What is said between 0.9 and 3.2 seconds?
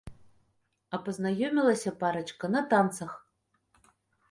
А пазнаёмілася парачка на танцах.